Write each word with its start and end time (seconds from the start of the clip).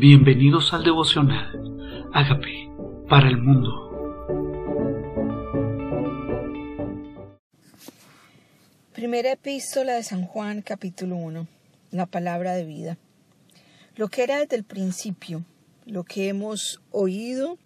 Bienvenidos 0.00 0.72
al 0.72 0.82
devocional. 0.82 2.08
Hágame 2.14 2.72
para 3.06 3.28
el 3.28 3.36
mundo. 3.36 3.68
Primera 8.94 9.32
epístola 9.32 9.92
de 9.92 10.02
San 10.02 10.24
Juan, 10.24 10.62
capítulo 10.62 11.16
1. 11.16 11.46
La 11.90 12.06
palabra 12.06 12.54
de 12.54 12.64
vida. 12.64 12.96
Lo 13.94 14.08
que 14.08 14.22
era 14.22 14.38
desde 14.38 14.56
el 14.56 14.64
principio, 14.64 15.44
lo 15.84 16.04
que 16.04 16.28
hemos 16.28 16.80
oído, 16.92 17.58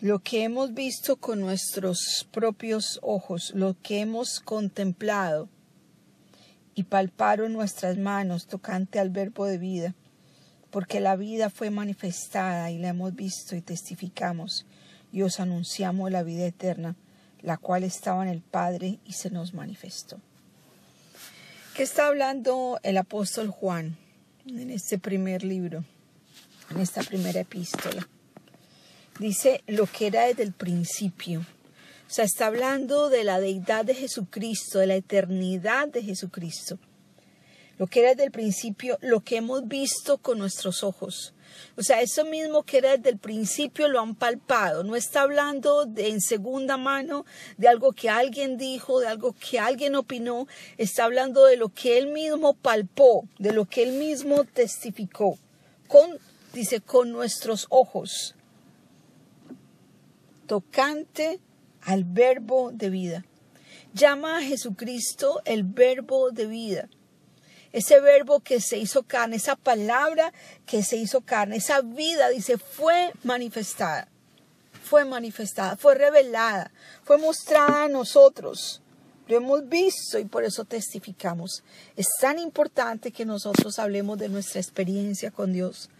lo 0.00 0.20
que 0.20 0.44
hemos 0.44 0.74
visto 0.74 1.16
con 1.16 1.40
nuestros 1.40 2.28
propios 2.30 3.00
ojos, 3.02 3.50
lo 3.52 3.74
que 3.82 3.98
hemos 3.98 4.38
contemplado 4.38 5.48
y 6.76 6.84
palparon 6.84 7.52
nuestras 7.52 7.98
manos 7.98 8.46
tocante 8.46 9.00
al 9.00 9.10
verbo 9.10 9.44
de 9.44 9.58
vida 9.58 9.94
porque 10.70 11.00
la 11.00 11.16
vida 11.16 11.50
fue 11.50 11.70
manifestada 11.70 12.70
y 12.70 12.78
la 12.78 12.88
hemos 12.88 13.14
visto 13.14 13.56
y 13.56 13.60
testificamos 13.60 14.66
y 15.12 15.22
os 15.22 15.40
anunciamos 15.40 16.10
la 16.10 16.22
vida 16.22 16.46
eterna, 16.46 16.96
la 17.40 17.56
cual 17.56 17.84
estaba 17.84 18.22
en 18.22 18.28
el 18.28 18.42
Padre 18.42 18.98
y 19.04 19.14
se 19.14 19.30
nos 19.30 19.54
manifestó. 19.54 20.20
¿Qué 21.74 21.84
está 21.84 22.08
hablando 22.08 22.78
el 22.82 22.98
apóstol 22.98 23.48
Juan 23.48 23.96
en 24.46 24.70
este 24.70 24.98
primer 24.98 25.44
libro, 25.44 25.84
en 26.70 26.80
esta 26.80 27.02
primera 27.02 27.40
epístola? 27.40 28.06
Dice 29.18 29.62
lo 29.66 29.86
que 29.86 30.08
era 30.08 30.26
desde 30.26 30.42
el 30.42 30.52
principio. 30.52 31.40
O 31.40 32.10
sea, 32.10 32.24
está 32.24 32.46
hablando 32.46 33.08
de 33.10 33.24
la 33.24 33.40
deidad 33.40 33.84
de 33.84 33.94
Jesucristo, 33.94 34.78
de 34.78 34.86
la 34.86 34.96
eternidad 34.96 35.88
de 35.88 36.02
Jesucristo 36.02 36.78
lo 37.78 37.86
que 37.86 38.00
era 38.00 38.10
desde 38.10 38.24
el 38.24 38.32
principio, 38.32 38.98
lo 39.00 39.20
que 39.20 39.36
hemos 39.36 39.66
visto 39.66 40.18
con 40.18 40.38
nuestros 40.38 40.82
ojos. 40.82 41.32
O 41.76 41.82
sea, 41.82 42.00
eso 42.02 42.24
mismo 42.24 42.64
que 42.64 42.78
era 42.78 42.96
desde 42.96 43.10
el 43.10 43.18
principio 43.18 43.88
lo 43.88 44.00
han 44.00 44.14
palpado. 44.16 44.82
No 44.82 44.96
está 44.96 45.22
hablando 45.22 45.86
de 45.86 46.08
en 46.08 46.20
segunda 46.20 46.76
mano 46.76 47.24
de 47.56 47.68
algo 47.68 47.92
que 47.92 48.10
alguien 48.10 48.58
dijo, 48.58 49.00
de 49.00 49.06
algo 49.06 49.32
que 49.32 49.58
alguien 49.60 49.94
opinó. 49.94 50.48
Está 50.76 51.04
hablando 51.04 51.44
de 51.44 51.56
lo 51.56 51.68
que 51.68 51.98
él 51.98 52.08
mismo 52.08 52.54
palpó, 52.54 53.28
de 53.38 53.52
lo 53.52 53.64
que 53.64 53.84
él 53.84 53.92
mismo 53.92 54.44
testificó. 54.44 55.38
Con, 55.86 56.18
dice, 56.52 56.80
con 56.80 57.12
nuestros 57.12 57.66
ojos. 57.70 58.34
Tocante 60.46 61.40
al 61.82 62.04
verbo 62.04 62.72
de 62.72 62.90
vida. 62.90 63.24
Llama 63.94 64.38
a 64.38 64.42
Jesucristo 64.42 65.40
el 65.44 65.62
verbo 65.62 66.30
de 66.30 66.46
vida 66.46 66.88
ese 67.72 68.00
verbo 68.00 68.40
que 68.40 68.60
se 68.60 68.78
hizo 68.78 69.02
carne, 69.02 69.36
esa 69.36 69.56
palabra 69.56 70.32
que 70.66 70.82
se 70.82 70.96
hizo 70.96 71.20
carne, 71.20 71.56
esa 71.56 71.80
vida, 71.80 72.28
dice, 72.30 72.58
fue 72.58 73.12
manifestada, 73.24 74.08
fue 74.84 75.04
manifestada, 75.04 75.76
fue 75.76 75.94
revelada, 75.94 76.70
fue 77.04 77.18
mostrada 77.18 77.84
a 77.84 77.88
nosotros. 77.88 78.80
Lo 79.28 79.36
hemos 79.36 79.68
visto 79.68 80.18
y 80.18 80.24
por 80.24 80.44
eso 80.44 80.64
testificamos. 80.64 81.62
Es 81.96 82.06
tan 82.18 82.38
importante 82.38 83.10
que 83.10 83.26
nosotros 83.26 83.78
hablemos 83.78 84.18
de 84.18 84.30
nuestra 84.30 84.58
experiencia 84.58 85.30
con 85.30 85.52
Dios. 85.52 85.90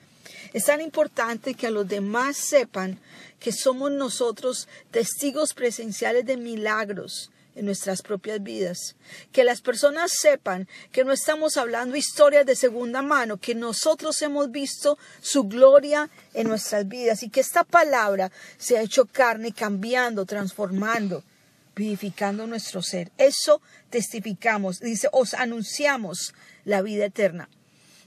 Es 0.55 0.65
tan 0.65 0.81
importante 0.81 1.55
que 1.55 1.67
a 1.67 1.71
los 1.71 1.87
demás 1.87 2.39
sepan 2.39 2.99
que 3.39 3.53
somos 3.53 3.91
nosotros 3.91 4.67
testigos 4.91 5.53
presenciales 5.53 6.25
de 6.25 6.39
milagros, 6.39 7.31
en 7.59 7.67
nuestras 7.67 8.03
propias 8.03 8.43
vidas. 8.43 8.97
Que 9.33 9.45
las 9.45 9.61
personas 9.61 10.13
sepan 10.13 10.69
que 10.93 11.05
no 11.05 11.13
estamos 11.13 11.57
hablando 11.57 11.97
historias 11.97 12.47
de 12.47 12.55
segunda 12.55 13.03
mano, 13.03 13.39
que 13.39 13.55
nosotros 13.55 14.23
hemos 14.23 14.51
visto 14.51 14.97
su 15.21 15.45
gloria 15.45 16.09
en 16.35 16.49
nuestras 16.49 16.87
vidas 16.87 17.23
y 17.23 17.31
que 17.31 17.41
esta 17.41 17.65
palabra 17.65 18.31
se 18.57 18.79
ha 18.79 18.83
hecho 18.83 19.07
carne, 19.07 19.53
cambiando, 19.53 20.25
transformando, 20.25 21.25
vivificando 21.75 22.47
nuestro 22.47 22.81
ser. 22.81 23.11
Eso 23.19 23.61
testificamos. 23.91 24.79
Dice, 24.79 25.09
os 25.13 25.35
anunciamos 25.35 26.35
la 26.65 26.81
vida 26.81 27.07
eterna. 27.07 27.49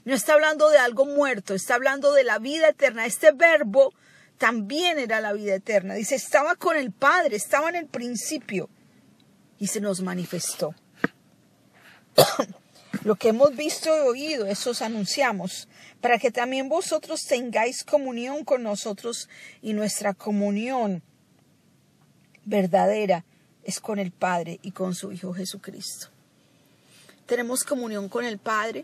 No 0.04 0.14
está 0.14 0.32
hablando 0.32 0.70
de 0.70 0.78
algo 0.78 1.04
muerto, 1.04 1.54
está 1.54 1.74
hablando 1.74 2.12
de 2.12 2.24
la 2.24 2.38
vida 2.38 2.70
eterna. 2.70 3.06
Este 3.06 3.32
verbo 3.32 3.92
también 4.38 4.98
era 4.98 5.20
la 5.20 5.32
vida 5.32 5.54
eterna. 5.54 5.94
Dice, 5.94 6.14
estaba 6.14 6.56
con 6.56 6.76
el 6.76 6.90
Padre, 6.90 7.36
estaba 7.36 7.68
en 7.68 7.76
el 7.76 7.86
principio 7.86 8.68
y 9.62 9.68
se 9.68 9.80
nos 9.80 10.00
manifestó. 10.00 10.74
Lo 13.04 13.14
que 13.14 13.28
hemos 13.28 13.54
visto 13.54 13.96
y 13.96 14.00
oído, 14.00 14.46
eso 14.46 14.70
os 14.70 14.82
anunciamos, 14.82 15.68
para 16.00 16.18
que 16.18 16.32
también 16.32 16.68
vosotros 16.68 17.20
tengáis 17.28 17.84
comunión 17.84 18.44
con 18.44 18.64
nosotros 18.64 19.28
y 19.62 19.72
nuestra 19.72 20.14
comunión 20.14 21.04
verdadera 22.44 23.24
es 23.62 23.78
con 23.78 24.00
el 24.00 24.10
Padre 24.10 24.58
y 24.64 24.72
con 24.72 24.96
su 24.96 25.12
Hijo 25.12 25.32
Jesucristo. 25.32 26.08
Tenemos 27.26 27.62
comunión 27.62 28.08
con 28.08 28.24
el 28.24 28.38
Padre, 28.38 28.82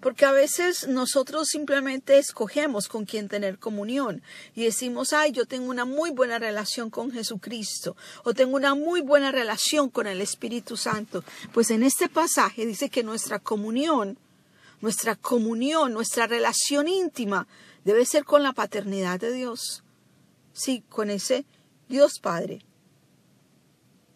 porque 0.00 0.24
a 0.24 0.32
veces 0.32 0.88
nosotros 0.88 1.48
simplemente 1.48 2.18
escogemos 2.18 2.88
con 2.88 3.04
quién 3.04 3.28
tener 3.28 3.58
comunión 3.58 4.22
y 4.54 4.64
decimos, 4.64 5.12
ay, 5.12 5.32
yo 5.32 5.46
tengo 5.46 5.70
una 5.70 5.84
muy 5.84 6.10
buena 6.10 6.38
relación 6.38 6.90
con 6.90 7.10
Jesucristo 7.10 7.96
o 8.24 8.34
tengo 8.34 8.56
una 8.56 8.74
muy 8.74 9.00
buena 9.00 9.32
relación 9.32 9.90
con 9.90 10.06
el 10.06 10.20
Espíritu 10.20 10.76
Santo. 10.76 11.24
Pues 11.52 11.70
en 11.70 11.82
este 11.82 12.08
pasaje 12.08 12.66
dice 12.66 12.90
que 12.90 13.02
nuestra 13.02 13.38
comunión, 13.38 14.18
nuestra 14.80 15.16
comunión, 15.16 15.92
nuestra 15.92 16.26
relación 16.26 16.88
íntima 16.88 17.46
debe 17.84 18.04
ser 18.06 18.24
con 18.24 18.42
la 18.42 18.52
paternidad 18.52 19.20
de 19.20 19.32
Dios. 19.32 19.82
Sí, 20.52 20.84
con 20.88 21.10
ese 21.10 21.44
Dios 21.88 22.18
Padre. 22.18 22.64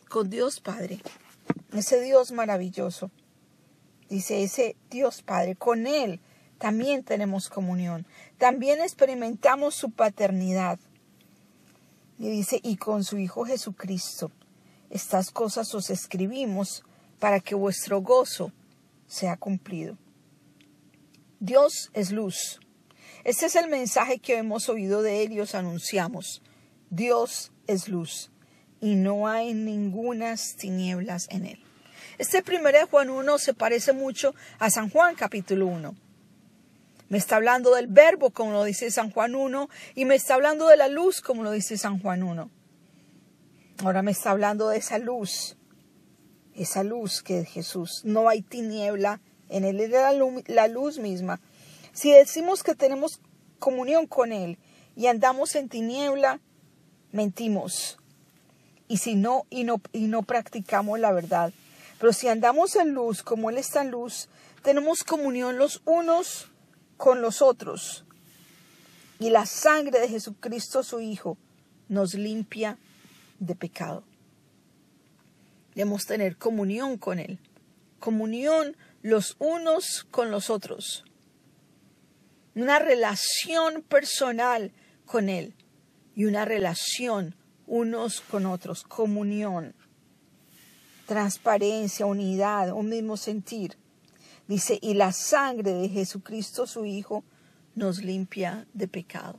Con 0.09 0.31
Dios 0.31 0.60
Padre. 0.60 1.00
Ese 1.72 2.00
Dios 2.00 2.32
maravilloso. 2.32 3.10
Dice 4.09 4.43
ese 4.43 4.77
Dios 4.91 5.22
Padre, 5.22 5.56
con 5.56 5.87
Él 5.87 6.21
también 6.59 7.05
tenemos 7.05 7.49
comunión, 7.49 8.06
también 8.39 8.81
experimentamos 8.81 9.75
su 9.75 9.91
paternidad. 9.91 10.78
Y 12.19 12.31
dice, 12.31 12.61
y 12.62 12.77
con 12.77 13.05
su 13.05 13.19
Hijo 13.19 13.44
Jesucristo, 13.44 14.31
estas 14.89 15.31
cosas 15.31 15.75
os 15.75 15.91
escribimos 15.91 16.83
para 17.19 17.41
que 17.41 17.55
vuestro 17.55 18.00
gozo 18.00 18.53
sea 19.06 19.37
cumplido. 19.37 19.99
Dios 21.41 21.91
es 21.93 22.12
luz. 22.12 22.61
Este 23.25 23.47
es 23.47 23.56
el 23.56 23.69
mensaje 23.69 24.19
que 24.19 24.38
hemos 24.38 24.69
oído 24.69 25.03
de 25.03 25.25
Él 25.25 25.33
y 25.33 25.41
os 25.41 25.55
anunciamos. 25.55 26.43
Dios 26.91 27.53
es 27.67 27.88
luz 27.88 28.31
y 28.81 28.94
no 28.94 29.27
hay 29.28 29.53
ningunas 29.53 30.56
tinieblas 30.56 31.27
en 31.31 31.47
Él. 31.47 31.66
Este 32.19 32.43
primero 32.43 32.78
de 32.78 32.84
Juan 32.84 33.10
1 33.10 33.38
se 33.38 33.53
parece 33.53 33.93
mucho 33.93 34.34
a 34.59 34.71
San 34.71 34.88
Juan 34.88 35.15
capítulo 35.16 35.66
1. 35.66 35.94
Me 37.10 37.19
está 37.19 37.37
hablando 37.37 37.75
del 37.75 37.88
verbo, 37.88 38.31
como 38.31 38.53
lo 38.53 38.65
dice 38.65 38.91
San 38.91 39.10
Juan 39.10 39.34
1, 39.34 39.69
y 39.94 40.06
me 40.06 40.15
está 40.15 40.34
hablando 40.34 40.66
de 40.69 40.78
la 40.78 40.88
luz, 40.88 41.21
como 41.21 41.43
lo 41.43 41.50
dice 41.50 41.76
San 41.76 42.00
Juan 42.00 42.22
1. 42.22 42.50
Ahora 43.84 44.00
me 44.00 44.12
está 44.12 44.31
hablando 44.31 44.71
de 44.71 44.78
esa 44.78 44.99
luz, 44.99 45.59
esa 46.55 46.82
luz 46.84 47.22
que 47.22 47.41
es 47.41 47.49
Jesús. 47.49 48.00
No 48.05 48.31
hay 48.31 48.41
tiniebla 48.41 49.21
en 49.50 49.65
Él, 49.65 49.91
la 49.91 50.15
luz, 50.15 50.43
la 50.47 50.69
luz 50.69 50.99
misma. 50.99 51.38
Si 51.93 52.12
decimos 52.12 52.62
que 52.62 52.75
tenemos 52.75 53.21
comunión 53.59 54.06
con 54.06 54.32
Él 54.32 54.56
y 54.97 55.09
andamos 55.09 55.55
en 55.55 55.69
tiniebla, 55.69 56.41
mentimos. 57.12 57.99
Y 58.88 58.97
si 58.97 59.16
no, 59.16 59.44
y 59.50 59.65
no, 59.65 59.82
y 59.93 60.06
no 60.06 60.22
practicamos 60.22 60.99
la 60.99 61.12
verdad. 61.12 61.53
Pero 61.99 62.12
si 62.12 62.29
andamos 62.29 62.77
en 62.77 62.93
luz 62.93 63.23
como 63.23 63.51
Él 63.51 63.59
está 63.59 63.83
en 63.83 63.91
luz, 63.91 64.29
tenemos 64.62 65.05
comunión 65.05 65.59
los 65.59 65.81
unos 65.85 66.50
con 66.97 67.23
los 67.23 67.43
otros. 67.43 68.05
Y 69.19 69.31
la 69.31 69.47
sangre 69.47 70.00
de 70.00 70.09
Jesucristo, 70.09 70.82
su 70.82 71.00
Hijo, 71.00 71.38
nos 71.88 72.15
limpia 72.15 72.79
de 73.38 73.55
pecado. 73.55 74.03
Debemos 75.75 76.06
tener 76.06 76.37
comunión 76.37 76.99
con 76.99 77.19
Él. 77.19 77.38
Comunión 77.99 78.76
los 79.03 79.37
unos 79.38 80.06
con 80.11 80.31
los 80.31 80.50
otros. 80.50 81.05
Una 82.55 82.79
relación 82.79 83.82
personal 83.82 84.73
con 85.05 85.29
Él 85.29 85.55
y 86.15 86.25
una 86.25 86.44
relación 86.44 87.35
unos 87.67 88.20
con 88.20 88.47
otros. 88.47 88.82
Comunión 88.82 89.75
transparencia, 91.06 92.06
unidad, 92.06 92.73
un 92.73 92.88
mismo 92.88 93.17
sentir. 93.17 93.76
Dice, 94.49 94.79
y 94.81 94.94
la 94.94 95.12
sangre 95.12 95.73
de 95.73 95.88
Jesucristo 95.88 96.67
su 96.67 96.85
Hijo 96.85 97.25
nos 97.75 98.03
limpia 98.03 98.67
de 98.75 98.88
pecado. 98.88 99.38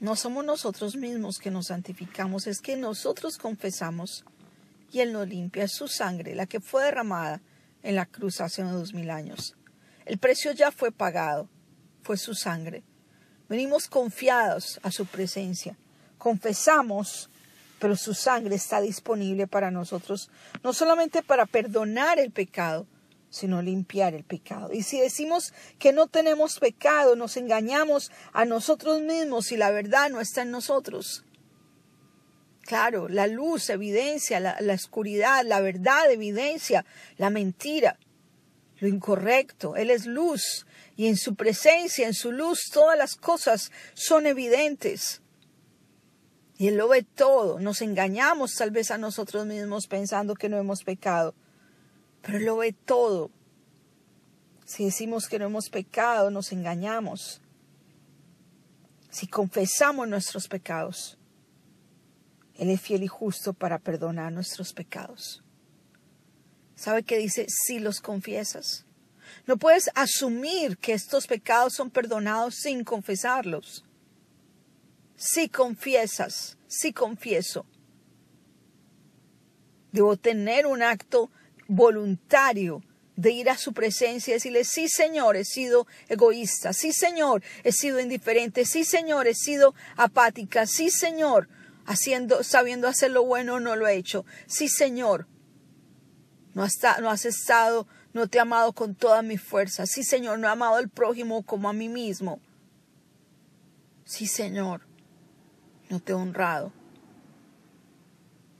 No 0.00 0.16
somos 0.16 0.44
nosotros 0.44 0.96
mismos 0.96 1.38
que 1.38 1.50
nos 1.50 1.68
santificamos, 1.68 2.46
es 2.46 2.60
que 2.60 2.76
nosotros 2.76 3.38
confesamos 3.38 4.24
y 4.92 5.00
Él 5.00 5.12
nos 5.12 5.28
limpia. 5.28 5.64
Es 5.64 5.72
su 5.72 5.88
sangre, 5.88 6.34
la 6.34 6.46
que 6.46 6.60
fue 6.60 6.84
derramada 6.84 7.40
en 7.82 7.94
la 7.94 8.06
cruz 8.06 8.40
hace 8.40 8.62
dos 8.62 8.92
mil 8.92 9.10
años. 9.10 9.56
El 10.04 10.18
precio 10.18 10.52
ya 10.52 10.70
fue 10.70 10.92
pagado. 10.92 11.48
fue 12.02 12.18
su 12.18 12.34
sangre. 12.34 12.82
Venimos 13.48 13.88
confiados 13.88 14.78
a 14.82 14.90
su 14.90 15.06
presencia. 15.06 15.78
Confesamos, 16.18 17.30
pero 17.78 17.96
su 17.96 18.14
sangre 18.14 18.54
está 18.54 18.80
disponible 18.80 19.46
para 19.46 19.70
nosotros, 19.70 20.30
no 20.62 20.72
solamente 20.72 21.22
para 21.22 21.46
perdonar 21.46 22.18
el 22.18 22.30
pecado, 22.30 22.86
sino 23.34 23.62
limpiar 23.62 24.14
el 24.14 24.22
pecado. 24.22 24.72
Y 24.72 24.84
si 24.84 25.00
decimos 25.00 25.52
que 25.80 25.92
no 25.92 26.06
tenemos 26.06 26.60
pecado, 26.60 27.16
nos 27.16 27.36
engañamos 27.36 28.12
a 28.32 28.44
nosotros 28.44 29.00
mismos 29.00 29.50
y 29.50 29.56
la 29.56 29.72
verdad 29.72 30.08
no 30.08 30.20
está 30.20 30.42
en 30.42 30.52
nosotros. 30.52 31.24
Claro, 32.62 33.08
la 33.08 33.26
luz 33.26 33.68
evidencia 33.70 34.40
la, 34.40 34.56
oscuridad, 34.72 35.44
la 35.44 35.60
verdad 35.60 36.10
evidencia 36.10 36.86
la 37.18 37.28
mentira, 37.28 37.98
lo 38.78 38.86
incorrecto. 38.86 39.74
Él 39.74 39.90
es 39.90 40.06
luz 40.06 40.64
y 40.96 41.08
en 41.08 41.16
su 41.16 41.34
presencia, 41.34 42.06
en 42.06 42.14
su 42.14 42.30
luz, 42.30 42.70
todas 42.72 42.96
las 42.96 43.16
cosas 43.16 43.72
son 43.94 44.26
evidentes. 44.26 45.22
Y 46.56 46.68
Él 46.68 46.76
lo 46.76 46.88
ve 46.88 47.02
todo. 47.02 47.58
Nos 47.58 47.82
engañamos 47.82 48.54
tal 48.54 48.70
vez 48.70 48.90
a 48.90 48.98
nosotros 48.98 49.46
mismos 49.46 49.86
pensando 49.86 50.34
que 50.34 50.48
no 50.48 50.56
hemos 50.56 50.84
pecado, 50.84 51.34
pero 52.22 52.38
Él 52.38 52.44
lo 52.44 52.56
ve 52.58 52.72
todo. 52.72 53.30
Si 54.64 54.84
decimos 54.84 55.28
que 55.28 55.38
no 55.38 55.46
hemos 55.46 55.68
pecado, 55.68 56.30
nos 56.30 56.52
engañamos. 56.52 57.40
Si 59.10 59.26
confesamos 59.26 60.08
nuestros 60.08 60.48
pecados, 60.48 61.18
Él 62.56 62.70
es 62.70 62.80
fiel 62.80 63.02
y 63.02 63.08
justo 63.08 63.52
para 63.52 63.78
perdonar 63.78 64.32
nuestros 64.32 64.72
pecados. 64.72 65.42
¿Sabe 66.76 67.02
qué 67.02 67.18
dice? 67.18 67.46
Si 67.48 67.78
los 67.78 68.00
confiesas. 68.00 68.84
No 69.46 69.56
puedes 69.56 69.90
asumir 69.94 70.78
que 70.78 70.92
estos 70.92 71.26
pecados 71.26 71.74
son 71.74 71.90
perdonados 71.90 72.56
sin 72.56 72.84
confesarlos. 72.84 73.84
Si 75.16 75.48
confiesas, 75.48 76.58
si 76.66 76.92
confieso. 76.92 77.66
Debo 79.92 80.16
tener 80.16 80.66
un 80.66 80.82
acto 80.82 81.30
voluntario 81.68 82.82
de 83.16 83.30
ir 83.30 83.48
a 83.48 83.56
su 83.56 83.72
presencia 83.72 84.32
y 84.32 84.34
decirle, 84.34 84.64
sí 84.64 84.88
Señor, 84.88 85.36
he 85.36 85.44
sido 85.44 85.86
egoísta, 86.08 86.72
sí 86.72 86.92
Señor, 86.92 87.42
he 87.62 87.72
sido 87.72 88.00
indiferente, 88.00 88.64
sí 88.64 88.84
Señor, 88.84 89.28
he 89.28 89.34
sido 89.34 89.74
apática, 89.96 90.66
sí 90.66 90.90
Señor, 90.90 91.48
haciendo, 91.86 92.42
sabiendo 92.42 92.88
hacer 92.88 93.12
lo 93.12 93.24
bueno 93.24 93.60
no 93.60 93.76
lo 93.76 93.86
he 93.86 93.94
hecho, 93.94 94.24
sí 94.46 94.68
Señor, 94.68 95.28
no 96.54 96.64
has, 96.64 96.78
no 97.00 97.10
has 97.10 97.24
estado, 97.24 97.86
no 98.12 98.28
te 98.28 98.38
he 98.38 98.40
amado 98.40 98.72
con 98.72 98.94
toda 98.94 99.22
mi 99.22 99.38
fuerza, 99.38 99.86
sí 99.86 100.02
Señor, 100.02 100.38
no 100.38 100.48
he 100.48 100.50
amado 100.50 100.76
al 100.76 100.88
prójimo 100.88 101.44
como 101.44 101.68
a 101.68 101.72
mí 101.72 101.88
mismo, 101.88 102.40
sí 104.04 104.26
Señor, 104.26 104.82
no 105.90 106.00
te 106.00 106.12
he 106.12 106.14
honrado, 106.14 106.72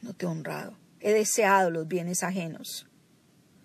no 0.02 0.12
te 0.12 0.26
he 0.26 0.28
honrado, 0.28 0.76
he 1.00 1.12
deseado 1.12 1.70
los 1.70 1.86
bienes 1.88 2.22
ajenos 2.22 2.86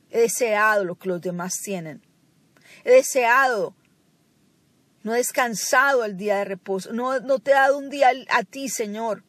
He 0.09 0.21
deseado 0.21 0.85
lo 0.85 0.95
que 0.95 1.09
los 1.09 1.21
demás 1.21 1.59
tienen. 1.61 2.01
He 2.83 2.91
deseado, 2.91 3.75
no 5.03 5.13
he 5.13 5.17
descansado 5.17 6.03
el 6.03 6.17
día 6.17 6.37
de 6.37 6.45
reposo. 6.45 6.93
No, 6.93 7.19
no 7.19 7.39
te 7.39 7.51
he 7.51 7.53
dado 7.53 7.77
un 7.77 7.89
día 7.89 8.09
a 8.31 8.43
ti, 8.43 8.69
Señor. 8.69 9.23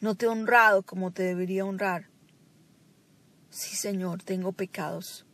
No 0.00 0.14
te 0.14 0.26
he 0.26 0.28
honrado 0.28 0.82
como 0.82 1.12
te 1.12 1.22
debería 1.22 1.64
honrar. 1.64 2.08
Sí, 3.50 3.76
Señor, 3.76 4.22
tengo 4.22 4.52
pecados. 4.52 5.26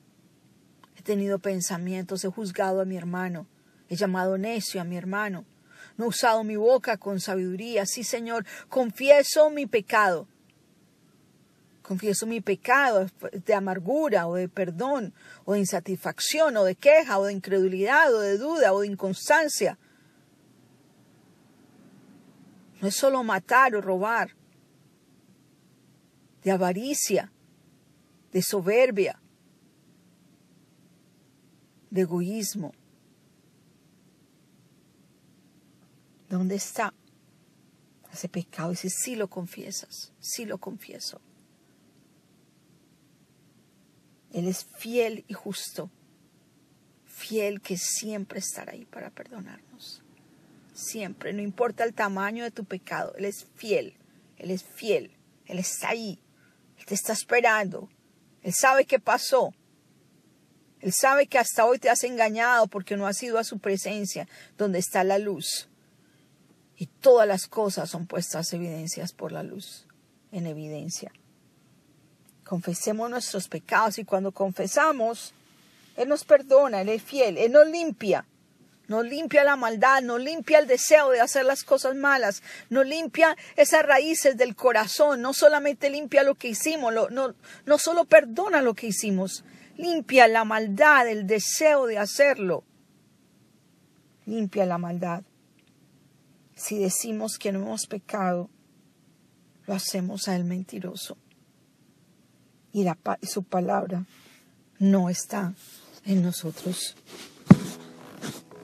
He 0.96 1.02
tenido 1.02 1.38
pensamientos, 1.38 2.24
he 2.24 2.28
juzgado 2.28 2.80
a 2.80 2.84
mi 2.84 2.96
hermano, 2.96 3.46
he 3.88 3.96
llamado 3.96 4.36
necio 4.36 4.80
a 4.80 4.84
mi 4.84 4.96
hermano. 4.96 5.44
No 5.98 6.06
he 6.06 6.08
usado 6.08 6.42
mi 6.42 6.56
boca 6.56 6.96
con 6.96 7.20
sabiduría. 7.20 7.84
Sí, 7.84 8.02
Señor, 8.02 8.46
confieso 8.70 9.50
mi 9.50 9.66
pecado 9.66 10.26
Confieso 11.88 12.26
mi 12.26 12.42
pecado 12.42 13.06
de 13.32 13.54
amargura 13.54 14.26
o 14.26 14.34
de 14.34 14.46
perdón 14.46 15.14
o 15.46 15.54
de 15.54 15.60
insatisfacción 15.60 16.54
o 16.58 16.64
de 16.64 16.74
queja 16.74 17.18
o 17.18 17.24
de 17.24 17.32
incredulidad 17.32 18.14
o 18.14 18.20
de 18.20 18.36
duda 18.36 18.74
o 18.74 18.80
de 18.82 18.88
inconstancia. 18.88 19.78
No 22.82 22.88
es 22.88 22.94
solo 22.94 23.24
matar 23.24 23.74
o 23.74 23.80
robar, 23.80 24.36
de 26.44 26.50
avaricia, 26.50 27.32
de 28.32 28.42
soberbia, 28.42 29.18
de 31.88 32.02
egoísmo. 32.02 32.74
¿Dónde 36.28 36.56
está 36.56 36.92
ese 38.12 38.28
pecado? 38.28 38.70
Dice, 38.70 38.90
si 38.90 39.16
lo 39.16 39.28
confiesas, 39.28 40.12
si 40.20 40.44
lo 40.44 40.58
confieso. 40.58 41.20
Él 44.32 44.46
es 44.46 44.66
fiel 44.78 45.24
y 45.26 45.34
justo, 45.34 45.90
fiel 47.06 47.60
que 47.60 47.78
siempre 47.78 48.40
estará 48.40 48.72
ahí 48.72 48.84
para 48.84 49.10
perdonarnos. 49.10 50.02
Siempre, 50.74 51.32
no 51.32 51.42
importa 51.42 51.84
el 51.84 51.94
tamaño 51.94 52.44
de 52.44 52.50
tu 52.50 52.64
pecado, 52.64 53.14
Él 53.16 53.24
es 53.24 53.46
fiel, 53.56 53.96
Él 54.36 54.50
es 54.50 54.62
fiel, 54.62 55.10
Él 55.46 55.58
está 55.58 55.90
ahí, 55.90 56.20
Él 56.78 56.84
te 56.84 56.94
está 56.94 57.12
esperando, 57.14 57.88
Él 58.42 58.52
sabe 58.54 58.84
qué 58.84 59.00
pasó, 59.00 59.54
Él 60.80 60.92
sabe 60.92 61.26
que 61.26 61.38
hasta 61.38 61.64
hoy 61.64 61.78
te 61.78 61.90
has 61.90 62.04
engañado 62.04 62.68
porque 62.68 62.96
no 62.96 63.06
has 63.06 63.20
ido 63.22 63.38
a 63.38 63.44
su 63.44 63.58
presencia 63.58 64.28
donde 64.56 64.78
está 64.78 65.02
la 65.02 65.18
luz. 65.18 65.67
Y 66.78 66.86
todas 66.86 67.26
las 67.26 67.48
cosas 67.48 67.90
son 67.90 68.06
puestas 68.06 68.52
evidencias 68.52 69.12
por 69.12 69.32
la 69.32 69.42
luz, 69.42 69.86
en 70.30 70.46
evidencia. 70.46 71.12
Confesemos 72.44 73.10
nuestros 73.10 73.48
pecados 73.48 73.98
y 73.98 74.04
cuando 74.04 74.30
confesamos, 74.30 75.34
Él 75.96 76.08
nos 76.08 76.24
perdona, 76.24 76.80
Él 76.80 76.88
es 76.90 77.02
fiel, 77.02 77.36
Él 77.36 77.52
nos 77.52 77.66
limpia. 77.66 78.24
Nos 78.86 79.04
limpia 79.04 79.44
la 79.44 79.56
maldad, 79.56 80.00
nos 80.00 80.18
limpia 80.18 80.60
el 80.60 80.66
deseo 80.66 81.10
de 81.10 81.20
hacer 81.20 81.44
las 81.44 81.62
cosas 81.62 81.94
malas, 81.94 82.42
nos 82.70 82.86
limpia 82.86 83.36
esas 83.56 83.84
raíces 83.84 84.38
del 84.38 84.56
corazón, 84.56 85.20
no 85.20 85.34
solamente 85.34 85.90
limpia 85.90 86.22
lo 86.22 86.36
que 86.36 86.48
hicimos, 86.48 86.94
no, 87.10 87.34
no 87.66 87.78
solo 87.78 88.06
perdona 88.06 88.62
lo 88.62 88.72
que 88.72 88.86
hicimos, 88.86 89.44
limpia 89.76 90.26
la 90.26 90.44
maldad, 90.44 91.06
el 91.06 91.26
deseo 91.26 91.84
de 91.86 91.98
hacerlo. 91.98 92.64
Limpia 94.24 94.64
la 94.64 94.78
maldad. 94.78 95.22
Si 96.58 96.76
decimos 96.76 97.38
que 97.38 97.52
no 97.52 97.60
hemos 97.60 97.86
pecado, 97.86 98.50
lo 99.68 99.74
hacemos 99.74 100.26
a 100.26 100.34
Él 100.34 100.42
mentiroso 100.42 101.16
y, 102.72 102.84
su 103.22 103.44
palabra 103.44 104.04
no 104.80 105.08
está 105.08 105.54
en 106.04 106.22
nosotros. 106.22 106.96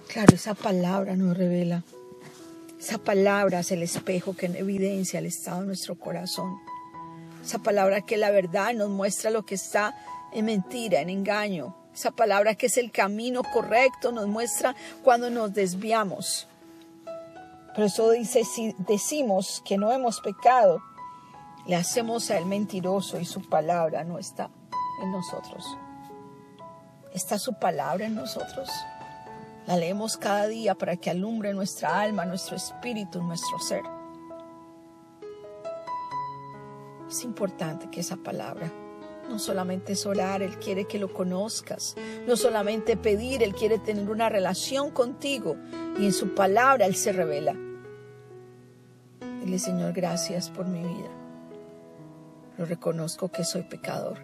Claro, 0.09 0.35
esa 0.35 0.55
palabra 0.55 1.15
nos 1.15 1.37
revela. 1.37 1.85
Esa 2.81 2.99
palabra 2.99 3.61
es 3.61 3.71
el 3.71 3.85
espejo 3.85 4.35
que 4.35 4.47
evidencia 4.47 5.21
el 5.21 5.27
estado 5.27 5.61
de 5.61 5.69
nuestro 5.69 5.97
corazón. 5.97 6.53
Esa 7.45 7.61
palabra 7.61 8.01
que 8.01 8.17
la 8.17 8.33
verdad 8.33 8.75
nos 8.75 8.91
muestra 8.91 9.31
lo 9.31 9.47
que 9.47 9.55
está 9.55 9.95
en 10.33 10.47
mentira, 10.47 11.01
en 11.01 11.11
engaño. 11.11 11.77
Esa 11.95 12.11
palabra 12.11 12.57
que 12.57 12.67
es 12.67 12.77
el 12.77 12.91
camino 12.91 13.43
correcto 13.45 14.11
nos 14.11 14.27
muestra 14.27 14.75
cuando 15.05 15.31
nos 15.31 15.55
desviamos. 15.55 16.49
Por 17.75 17.85
eso 17.85 18.11
dice, 18.11 18.45
si 18.45 18.73
decimos 18.79 19.61
que 19.65 19.77
no 19.77 19.91
hemos 19.91 20.21
pecado, 20.21 20.81
le 21.67 21.75
hacemos 21.75 22.31
a 22.31 22.39
él 22.39 22.47
mentiroso 22.47 23.19
y 23.19 23.25
su 23.25 23.43
palabra 23.49 24.05
no 24.05 24.19
está 24.19 24.51
en 25.03 25.11
nosotros. 25.11 25.77
¿Está 27.13 27.39
su 27.39 27.55
palabra 27.55 28.07
en 28.07 28.15
nosotros? 28.15 28.69
La 29.67 29.77
leemos 29.77 30.17
cada 30.17 30.47
día 30.47 30.75
para 30.75 30.97
que 30.97 31.11
alumbre 31.11 31.53
nuestra 31.53 32.01
alma, 32.01 32.25
nuestro 32.25 32.57
espíritu, 32.57 33.23
nuestro 33.23 33.59
ser. 33.59 33.83
Es 37.09 37.25
importante 37.25 37.89
que 37.91 38.01
esa 38.01 38.17
palabra 38.17 38.71
no 39.29 39.39
solamente 39.39 39.95
es 39.95 40.05
orar, 40.07 40.43
Él 40.43 40.59
quiere 40.59 40.85
que 40.85 40.99
lo 40.99 41.13
conozcas. 41.13 41.97
No 42.27 42.37
solamente 42.37 42.97
pedir, 42.97 43.43
Él 43.43 43.55
quiere 43.55 43.79
tener 43.79 44.11
una 44.11 44.29
relación 44.29 44.91
contigo. 44.91 45.57
Y 45.99 46.07
en 46.07 46.13
su 46.13 46.35
palabra 46.35 46.87
Él 46.87 46.95
se 46.95 47.13
revela. 47.13 47.57
Dile, 49.45 49.59
Señor, 49.59 49.93
gracias 49.93 50.49
por 50.49 50.67
mi 50.67 50.79
vida. 50.79 51.11
Lo 52.57 52.65
reconozco 52.65 53.29
que 53.29 53.45
soy 53.45 53.63
pecador. 53.63 54.17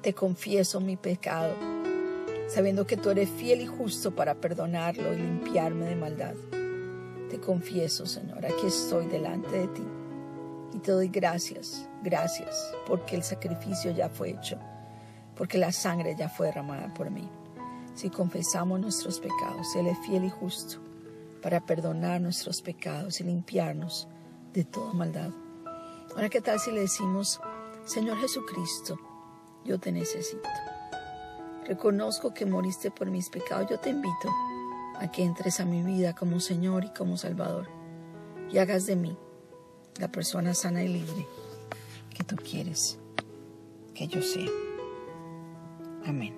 Te 0.00 0.14
confieso 0.14 0.80
mi 0.80 0.96
pecado, 0.96 1.52
sabiendo 2.48 2.86
que 2.86 2.96
tú 2.96 3.10
eres 3.10 3.28
fiel 3.28 3.60
y 3.60 3.66
justo 3.66 4.14
para 4.14 4.34
perdonarlo 4.34 5.12
y 5.12 5.18
limpiarme 5.18 5.90
de 5.90 5.96
maldad. 5.96 6.32
Te 7.28 7.38
confieso, 7.38 8.06
Señor, 8.06 8.46
aquí 8.46 8.66
estoy 8.66 9.08
delante 9.08 9.58
de 9.58 9.68
ti. 9.68 9.86
Y 10.72 10.78
te 10.78 10.92
doy 10.92 11.08
gracias, 11.08 11.86
gracias, 12.02 12.72
porque 12.86 13.16
el 13.16 13.22
sacrificio 13.24 13.90
ya 13.90 14.08
fue 14.08 14.30
hecho, 14.30 14.58
porque 15.36 15.58
la 15.58 15.70
sangre 15.70 16.16
ya 16.16 16.30
fue 16.30 16.46
derramada 16.46 16.94
por 16.94 17.10
mí. 17.10 17.28
si 17.94 18.08
confesamos 18.08 18.80
nuestros 18.80 19.20
pecados. 19.20 19.76
Él 19.76 19.86
es 19.86 19.98
fiel 19.98 20.24
y 20.24 20.30
justo 20.30 20.78
para 21.42 21.60
perdonar 21.60 22.22
nuestros 22.22 22.62
pecados 22.62 23.20
y 23.20 23.24
limpiarnos 23.24 24.08
de 24.54 24.64
toda 24.64 24.92
maldad. 24.94 25.30
Ahora, 26.14 26.30
¿qué 26.30 26.40
tal 26.40 26.58
si 26.60 26.70
le 26.70 26.80
decimos, 26.80 27.40
Señor 27.84 28.18
Jesucristo, 28.18 28.98
yo 29.64 29.78
te 29.78 29.92
necesito? 29.92 30.48
Reconozco 31.66 32.32
que 32.32 32.46
moriste 32.46 32.90
por 32.90 33.10
mis 33.10 33.28
pecados. 33.28 33.68
Yo 33.68 33.80
te 33.80 33.90
invito 33.90 34.32
a 34.96 35.10
que 35.10 35.24
entres 35.24 35.60
a 35.60 35.64
mi 35.64 35.82
vida 35.82 36.14
como 36.14 36.38
Señor 36.38 36.84
y 36.84 36.90
como 36.90 37.16
Salvador 37.16 37.68
y 38.50 38.58
hagas 38.58 38.86
de 38.86 38.94
mí 38.96 39.16
la 39.98 40.08
persona 40.08 40.54
sana 40.54 40.82
y 40.84 40.88
libre 40.88 41.26
que 42.14 42.22
tú 42.22 42.36
quieres 42.36 42.98
que 43.94 44.06
yo 44.06 44.22
sea. 44.22 44.50
Amén. 46.04 46.34